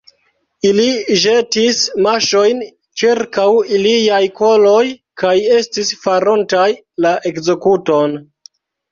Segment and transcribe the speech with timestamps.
[0.67, 0.85] Ili
[1.23, 2.63] ĵetis maŝojn
[3.01, 3.45] ĉirkaŭ
[3.79, 4.79] iliaj koloj
[5.23, 6.65] kaj estis farontaj
[7.07, 8.17] la ekzekuton.